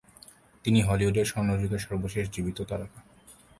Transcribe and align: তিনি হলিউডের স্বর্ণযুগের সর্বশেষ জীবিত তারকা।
তিনি 0.65 0.79
হলিউডের 0.81 1.25
স্বর্ণযুগের 1.25 1.79
সর্বশেষ 1.79 2.25
জীবিত 2.29 2.57
তারকা। 2.61 2.99